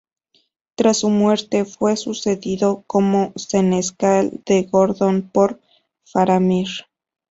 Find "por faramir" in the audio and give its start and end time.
5.31-6.69